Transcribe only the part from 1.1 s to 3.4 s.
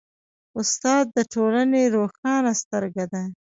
د ټولنې روښانه سترګه ده.